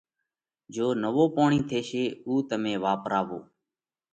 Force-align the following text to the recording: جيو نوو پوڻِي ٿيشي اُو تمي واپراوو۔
جيو 0.73 0.87
نوو 1.03 1.23
پوڻِي 1.35 1.59
ٿيشي 1.69 2.03
اُو 2.25 2.33
تمي 2.49 2.73
واپراوو۔ 2.83 3.39